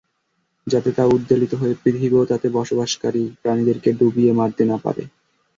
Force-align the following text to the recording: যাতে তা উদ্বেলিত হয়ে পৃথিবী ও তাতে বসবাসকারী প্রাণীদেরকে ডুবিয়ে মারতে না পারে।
যাতে 0.67 0.89
তা 0.91 1.03
উদ্বেলিত 1.07 1.51
হয়ে 1.55 1.73
পৃথিবী 1.81 2.15
ও 2.15 2.29
তাতে 2.31 2.47
বসবাসকারী 2.57 3.23
প্রাণীদেরকে 3.41 3.89
ডুবিয়ে 3.99 4.31
মারতে 4.39 4.63
না 4.65 4.77
পারে। 4.85 5.03